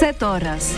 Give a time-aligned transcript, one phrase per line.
[0.00, 0.72] 7 horas.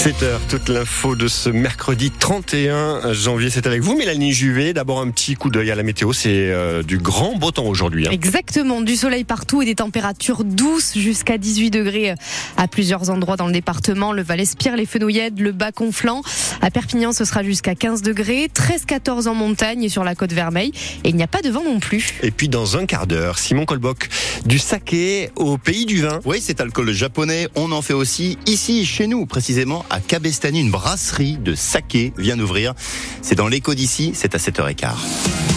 [0.00, 4.72] 7h, toute l'info de ce mercredi 31 janvier, c'est avec vous Mélanie Juvet.
[4.72, 8.08] D'abord un petit coup d'œil à la météo, c'est euh, du grand beau temps aujourd'hui.
[8.08, 8.10] Hein.
[8.10, 12.14] Exactement, du soleil partout et des températures douces jusqu'à 18 degrés
[12.56, 14.14] à plusieurs endroits dans le département.
[14.14, 16.22] Le Val-Espire, les Fenouillèdes, le Bas-Conflans.
[16.62, 20.72] À Perpignan, ce sera jusqu'à 15 degrés, 13-14 en montagne et sur la côte Vermeille.
[21.04, 22.14] Et il n'y a pas de vent non plus.
[22.22, 24.08] Et puis dans un quart d'heure, Simon Colboc,
[24.46, 26.20] du saké au pays du vin.
[26.24, 30.70] Oui, cet alcool japonais, on en fait aussi ici, chez nous, précisément à Cabestany, une
[30.70, 32.74] brasserie de saké vient d'ouvrir.
[33.22, 35.49] C'est dans l'écho d'ici, c'est à 7h15.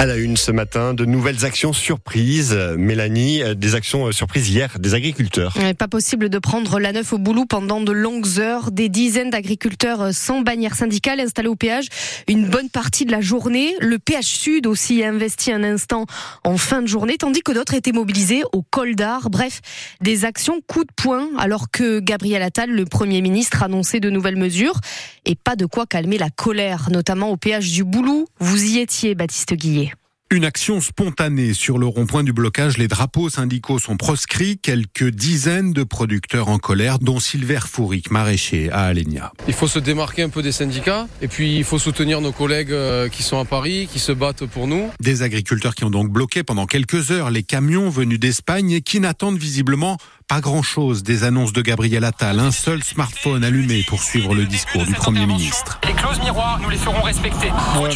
[0.00, 2.58] À la une ce matin, de nouvelles actions surprises.
[2.78, 5.52] Mélanie, euh, des actions euh, surprises hier des agriculteurs.
[5.76, 8.70] Pas possible de prendre la neuf au boulot pendant de longues heures.
[8.70, 11.88] Des dizaines d'agriculteurs euh, sans bannière syndicale installés au péage
[12.28, 13.74] une bonne partie de la journée.
[13.78, 16.06] Le péage Sud aussi a investi un instant
[16.44, 19.28] en fin de journée, tandis que d'autres étaient mobilisés au col d'Art.
[19.28, 19.60] Bref,
[20.00, 24.36] des actions coup de poing alors que Gabriel Attal, le Premier ministre, annonçait de nouvelles
[24.36, 24.80] mesures
[25.26, 28.24] et pas de quoi calmer la colère, notamment au péage du Boulou.
[28.38, 29.89] Vous y étiez, Baptiste Guillet.
[30.32, 32.78] Une action spontanée sur le rond-point du blocage.
[32.78, 34.58] Les drapeaux syndicaux sont proscrits.
[34.58, 39.32] Quelques dizaines de producteurs en colère, dont Silver Fouric, maraîcher à Alenia.
[39.48, 42.70] Il faut se démarquer un peu des syndicats et puis il faut soutenir nos collègues
[42.70, 44.88] euh, qui sont à Paris, qui se battent pour nous.
[45.00, 49.00] Des agriculteurs qui ont donc bloqué pendant quelques heures les camions venus d'Espagne et qui
[49.00, 49.96] n'attendent visiblement
[50.30, 52.38] pas grand-chose des annonces de Gabriel Attal.
[52.38, 55.80] Un seul smartphone allumé pour suivre le discours du Premier ministre.
[55.84, 57.48] Les clauses miroirs, nous les ferons respecter.
[57.50, 57.88] Hein,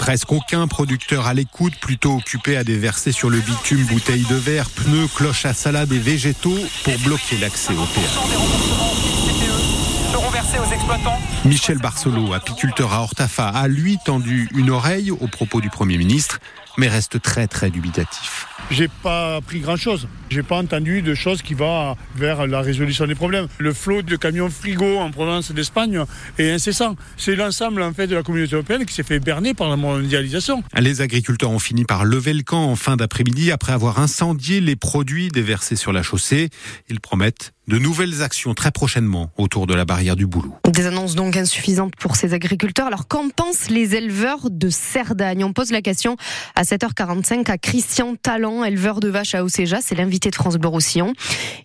[0.00, 4.68] Presque aucun producteur à l'écoute, plutôt occupé à déverser sur le bitume bouteilles de verre,
[4.70, 9.05] pneus, cloches à salade et végétaux pour bloquer l'accès au péage
[10.54, 11.18] aux exploitants.
[11.44, 16.38] Michel Barcelo, apiculteur à Hortafa, a lui tendu une oreille aux propos du Premier ministre,
[16.78, 18.46] mais reste très très dubitatif.
[18.70, 20.08] J'ai pas appris grand chose.
[20.30, 23.48] J'ai pas entendu de choses qui vont vers la résolution des problèmes.
[23.58, 26.04] Le flot de camions frigo en province d'Espagne
[26.38, 26.96] est incessant.
[27.16, 30.62] C'est l'ensemble en fait de la communauté européenne qui s'est fait berner par la mondialisation.
[30.78, 34.76] Les agriculteurs ont fini par lever le camp en fin d'après-midi après avoir incendié les
[34.76, 36.50] produits déversés sur la chaussée.
[36.88, 40.54] Ils promettent de nouvelles actions très prochainement autour de la barrière du boulot.
[40.70, 42.86] Des annonces donc insuffisantes pour ces agriculteurs.
[42.86, 45.42] Alors qu'en pensent les éleveurs de Cerdagne?
[45.42, 46.16] On pose la question
[46.54, 49.78] à 7h45 à Christian Talent, éleveur de vaches à Océja.
[49.82, 50.66] C'est l'invité de France Bleu.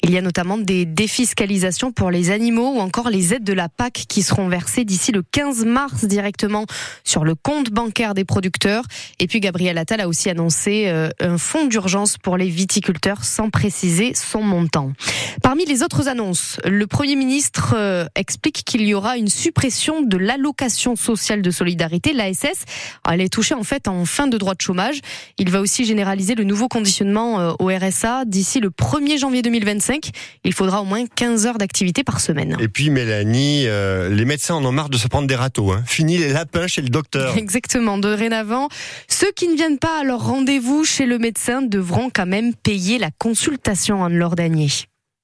[0.04, 3.68] Il y a notamment des défiscalisations pour les animaux ou encore les aides de la
[3.68, 6.66] PAC qui seront versées d'ici le 15 mars directement
[7.04, 8.84] sur le compte bancaire des producteurs.
[9.20, 13.50] Et puis Gabriel Attal a aussi annoncé euh, un fonds d'urgence pour les viticulteurs sans
[13.50, 14.94] préciser son montant.
[15.42, 16.58] Parmi les autres autres annonces.
[16.66, 22.14] Le Premier ministre euh, explique qu'il y aura une suppression de l'allocation sociale de solidarité,
[22.14, 22.64] l'ASS.
[23.10, 25.00] Elle est touchée en fait en fin de droit de chômage.
[25.38, 30.10] Il va aussi généraliser le nouveau conditionnement euh, au RSA d'ici le 1er janvier 2025.
[30.44, 32.58] Il faudra au moins 15 heures d'activité par semaine.
[32.60, 35.72] Et puis Mélanie, euh, les médecins en ont marre de se prendre des râteaux.
[35.72, 35.84] Hein.
[35.86, 37.38] Fini les lapins chez le docteur.
[37.38, 37.98] Exactement.
[37.98, 38.70] Dorénavant,
[39.08, 42.98] ceux qui ne viennent pas à leur rendez-vous chez le médecin devront quand même payer
[42.98, 44.70] la consultation en leur dernier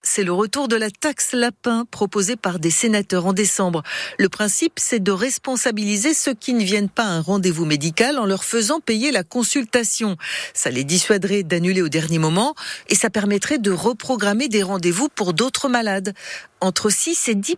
[0.07, 3.83] c'est le retour de la taxe lapin proposée par des sénateurs en décembre.
[4.17, 8.25] Le principe, c'est de responsabiliser ceux qui ne viennent pas à un rendez-vous médical en
[8.25, 10.15] leur faisant payer la consultation.
[10.53, 12.55] Ça les dissuaderait d'annuler au dernier moment
[12.87, 16.13] et ça permettrait de reprogrammer des rendez-vous pour d'autres malades.
[16.59, 17.57] Entre 6 et 10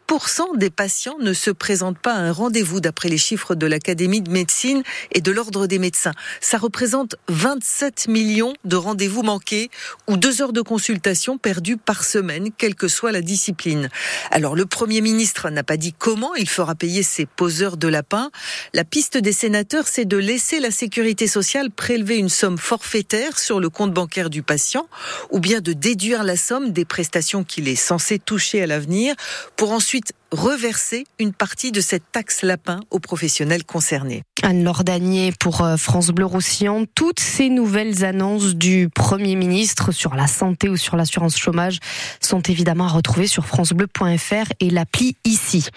[0.55, 4.29] des patients ne se présentent pas à un rendez-vous d'après les chiffres de l'Académie de
[4.29, 4.83] médecine
[5.13, 6.11] et de l'Ordre des médecins.
[6.41, 9.69] Ça représente 27 millions de rendez-vous manqués
[10.09, 13.89] ou deux heures de consultation perdues par semaine, quelle que soit la discipline.
[14.31, 18.31] Alors le Premier ministre n'a pas dit comment il fera payer ces poseurs de lapins.
[18.73, 23.59] La piste des sénateurs, c'est de laisser la sécurité sociale prélever une somme forfaitaire sur
[23.59, 24.87] le compte bancaire du patient
[25.31, 29.15] ou bien de déduire la somme des prestations qu'il est censé toucher à l'avenir
[29.55, 34.23] pour ensuite reverser une partie de cette taxe lapin aux professionnels concernés.
[34.43, 36.85] Anne-Laure Danier pour euh, France Bleu Roussillon.
[36.95, 41.79] Toutes ces nouvelles annonces du Premier ministre sur la santé ou sur l'assurance chômage
[42.19, 45.67] sont évidemment à retrouver sur francebleu.fr et l'appli ici.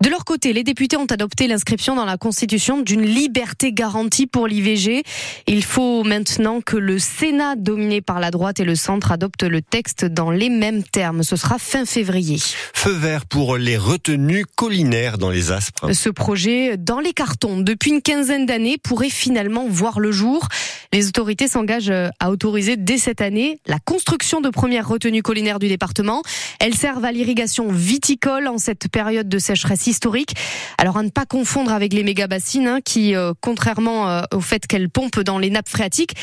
[0.00, 4.46] De leur côté, les députés ont adopté l'inscription dans la Constitution d'une liberté garantie pour
[4.46, 5.02] l'IVG.
[5.46, 9.62] Il faut maintenant que le Sénat, dominé par la droite et le centre, adopte le
[9.62, 11.22] texte dans les mêmes termes.
[11.22, 12.38] Ce sera fin février.
[12.74, 15.92] Feu vert pour les retenues collinaires dans les Aspres.
[15.92, 20.48] Ce projet, dans les cartons, depuis une quinzaine d'années, pourrait finalement voir le jour.
[20.92, 25.58] Les autorités s'engagent euh, à autoriser dès cette année la construction de premières retenues collinaires
[25.58, 26.22] du département.
[26.58, 30.34] Elles servent à l'irrigation viticole en cette période de sécheresse historique.
[30.78, 34.66] Alors à ne pas confondre avec les méga-bassines hein, qui, euh, contrairement euh, au fait
[34.66, 36.14] qu'elles pompent dans les nappes phréatiques,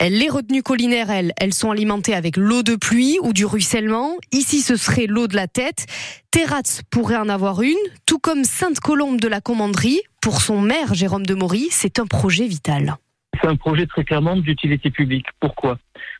[0.00, 4.16] les retenues collinaires, elles, elles sont alimentées avec l'eau de pluie ou du ruissellement.
[4.32, 5.86] Ici, ce serait l'eau de la tête.
[6.30, 10.00] Terratz pourrait en avoir une, tout comme Sainte-Colombe de la Commanderie.
[10.20, 11.36] Pour son maire, Jérôme de
[11.70, 12.96] c'est un projet vital.
[13.40, 15.26] C'est un projet très clairement d'utilité publique.
[15.40, 15.78] Pourquoi?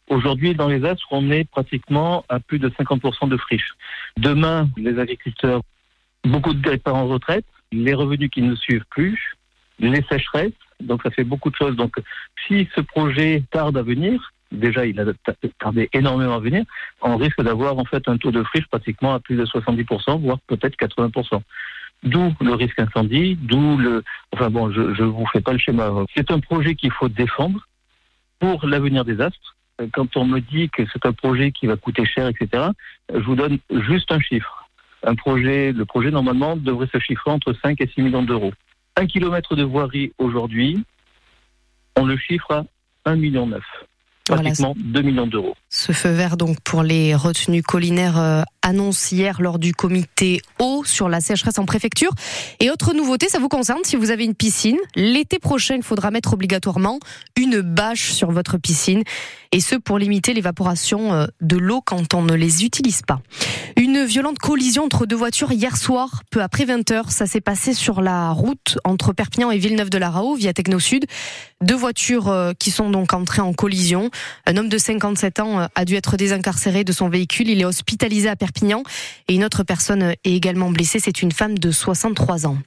[0.09, 3.73] Aujourd'hui, dans les Astres, on est pratiquement à plus de 50% de friches.
[4.17, 5.63] Demain, les agriculteurs,
[6.25, 9.37] beaucoup de départs en retraite, les revenus qui ne suivent plus,
[9.79, 11.77] les sécheresses, donc ça fait beaucoup de choses.
[11.77, 11.97] Donc
[12.47, 15.05] si ce projet tarde à venir, déjà il a
[15.59, 16.65] tardé énormément à venir,
[17.03, 20.39] on risque d'avoir en fait un taux de friche pratiquement à plus de 70%, voire
[20.47, 21.41] peut-être 80%.
[22.03, 24.05] D'où le risque incendie, d'où le...
[24.33, 25.91] Enfin bon, je ne vous fais pas le schéma.
[26.15, 27.67] C'est un projet qu'il faut défendre
[28.39, 29.57] pour l'avenir des astres.
[29.93, 32.65] Quand on me dit que c'est un projet qui va coûter cher, etc.,
[33.13, 34.69] je vous donne juste un chiffre.
[35.05, 38.53] Un projet, le projet normalement devrait se chiffrer entre 5 et 6 millions d'euros.
[38.97, 40.83] Un kilomètre de voirie aujourd'hui,
[41.97, 42.51] on le chiffre
[43.05, 43.51] à 1,9 million.
[44.25, 45.55] Pratiquement 2 millions d'euros.
[45.69, 50.83] Ce feu vert donc pour les retenues collinaires euh, annonce hier lors du comité eau
[50.85, 52.11] sur la sécheresse en préfecture.
[52.59, 54.77] Et autre nouveauté, ça vous concerne si vous avez une piscine.
[54.97, 56.99] L'été prochain, il faudra mettre obligatoirement
[57.37, 59.05] une bâche sur votre piscine.
[59.53, 63.21] Et ce pour limiter l'évaporation euh, de l'eau quand on ne les utilise pas.
[63.77, 67.11] Une violente collision entre deux voitures hier soir, peu après 20h.
[67.11, 71.07] Ça s'est passé sur la route entre Perpignan et Villeneuve-de-la-Rao via Techno Sud.
[71.63, 74.11] Deux voitures euh, qui sont donc entrées en collision.
[74.47, 77.49] Un homme de 57 ans euh, a dû être désincarcéré de son véhicule.
[77.49, 78.56] Il est hospitalisé à Perpignan
[79.29, 80.99] et une autre personne est également blessée.
[81.01, 82.59] C'est une femme de 63 ans.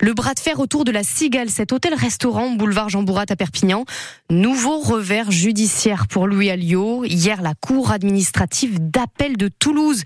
[0.00, 3.84] Le bras de fer autour de la Cigale, cet hôtel-restaurant boulevard Jean Bourrat à Perpignan.
[4.30, 7.04] Nouveau revers judiciaire pour Louis Alliot.
[7.04, 10.02] Hier, la cour administrative d'appel de Toulouse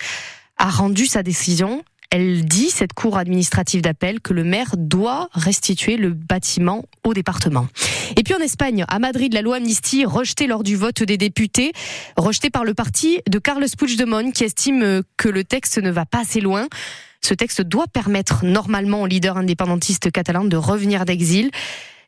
[0.58, 1.82] a rendu sa décision.
[2.14, 7.66] Elle dit, cette cour administrative d'appel, que le maire doit restituer le bâtiment au département.
[8.18, 11.72] Et puis en Espagne, à Madrid, la loi amnistie rejetée lors du vote des députés,
[12.18, 16.20] rejetée par le parti de Carles Puigdemont, qui estime que le texte ne va pas
[16.20, 16.68] assez loin.
[17.22, 21.50] Ce texte doit permettre normalement au leader indépendantiste catalan de revenir d'exil.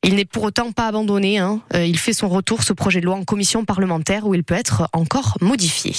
[0.02, 1.38] Il n'est pour autant pas abandonné.
[1.38, 1.62] Hein.
[1.74, 4.54] Euh, il fait son retour, ce projet de loi, en commission parlementaire où il peut
[4.54, 5.94] être encore modifié.